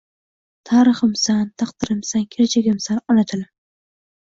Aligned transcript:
Tariximsan, 0.69 1.43
taqdirimsan, 1.63 2.25
kelajagimsan, 2.33 3.05
ona 3.15 3.29
tilim! 3.35 3.49